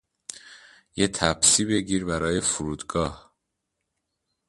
یه 0.95 1.07
تپسی 1.07 1.65
بگیر 1.65 2.05
برای 2.05 2.41
فرودگاه 2.41 3.31